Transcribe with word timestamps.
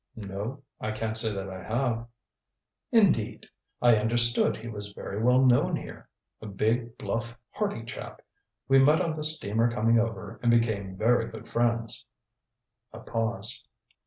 "No. 0.15 0.63
I 0.79 0.89
can't 0.93 1.15
say 1.15 1.31
that 1.31 1.47
I 1.47 1.61
have." 1.61 2.07
"Indeed! 2.91 3.45
I 3.83 3.97
understood 3.97 4.57
he 4.57 4.67
was 4.67 4.93
very 4.93 5.21
well 5.21 5.45
known 5.45 5.75
here. 5.75 6.09
A 6.41 6.47
big, 6.47 6.97
bluff, 6.97 7.37
hearty 7.51 7.83
chap. 7.83 8.23
We 8.67 8.79
met 8.79 8.99
on 8.99 9.15
the 9.15 9.23
steamer 9.23 9.69
coming 9.69 9.99
over 9.99 10.39
and 10.41 10.49
became 10.49 10.97
very 10.97 11.27
good 11.27 11.47
friends." 11.47 12.07
A 12.91 12.99
pause. 12.99 13.67